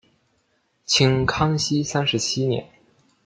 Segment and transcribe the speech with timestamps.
[0.83, 2.67] 清康熙三十七年。